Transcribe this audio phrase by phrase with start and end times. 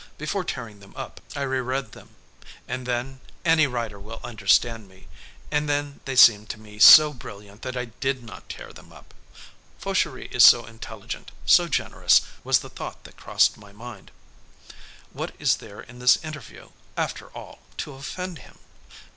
[0.17, 2.09] Before tearing them up, I reread them.
[2.67, 5.05] And then any writer will understand me
[5.51, 9.13] and then they seemed to me so brilliant that I did not tear them up.
[9.77, 14.09] Fauchery is so intelligent, so generous, was the thought that crossed my mind.
[15.13, 18.57] What is there in this interview, after all, to offend him?